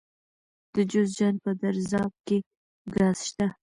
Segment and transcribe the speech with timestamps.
[0.73, 2.37] د جوزجان په درزاب کې
[2.95, 3.47] ګاز شته.